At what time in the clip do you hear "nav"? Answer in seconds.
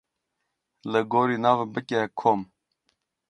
1.43-1.59